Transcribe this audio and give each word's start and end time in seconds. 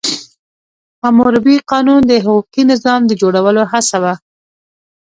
حموربي 1.03 1.57
قانون 1.71 2.01
د 2.05 2.11
حقوقي 2.25 2.61
نظام 2.71 3.01
د 3.07 3.11
جوړولو 3.21 3.63
هڅه 3.71 3.97
وه. 4.03 4.13